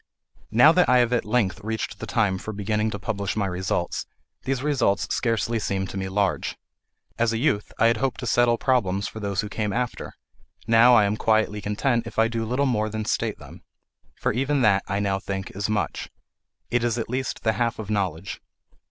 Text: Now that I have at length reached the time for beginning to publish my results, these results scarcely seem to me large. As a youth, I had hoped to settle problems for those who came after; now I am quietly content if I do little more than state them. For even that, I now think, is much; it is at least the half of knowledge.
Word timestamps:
Now 0.49 0.71
that 0.71 0.89
I 0.89 0.97
have 0.97 1.13
at 1.13 1.25
length 1.25 1.61
reached 1.63 1.99
the 1.99 2.07
time 2.07 2.39
for 2.39 2.51
beginning 2.51 2.89
to 2.89 2.97
publish 2.97 3.35
my 3.35 3.45
results, 3.45 4.07
these 4.45 4.63
results 4.63 5.05
scarcely 5.13 5.59
seem 5.59 5.85
to 5.85 5.95
me 5.95 6.09
large. 6.09 6.57
As 7.19 7.31
a 7.31 7.37
youth, 7.37 7.71
I 7.77 7.85
had 7.85 7.97
hoped 7.97 8.19
to 8.21 8.25
settle 8.25 8.57
problems 8.57 9.07
for 9.07 9.19
those 9.19 9.41
who 9.41 9.47
came 9.47 9.71
after; 9.71 10.15
now 10.65 10.95
I 10.95 11.05
am 11.05 11.17
quietly 11.17 11.61
content 11.61 12.07
if 12.07 12.17
I 12.17 12.27
do 12.27 12.45
little 12.45 12.65
more 12.65 12.89
than 12.89 13.05
state 13.05 13.37
them. 13.37 13.61
For 14.15 14.33
even 14.33 14.61
that, 14.63 14.81
I 14.87 14.99
now 14.99 15.19
think, 15.19 15.55
is 15.55 15.69
much; 15.69 16.09
it 16.71 16.83
is 16.83 16.97
at 16.97 17.07
least 17.07 17.43
the 17.43 17.53
half 17.53 17.77
of 17.77 17.91
knowledge. 17.91 18.41